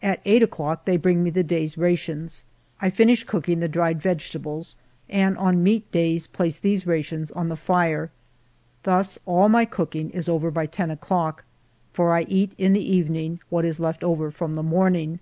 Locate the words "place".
6.26-6.58